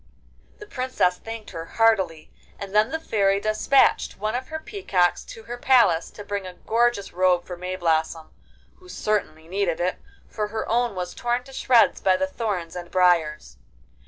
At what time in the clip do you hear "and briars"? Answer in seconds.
12.75-13.57